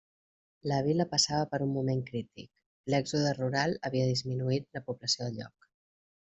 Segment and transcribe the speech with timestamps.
[0.69, 2.49] La vila passava per un moment crític,
[2.95, 5.73] l'èxode rural havia disminuït la població del lloc.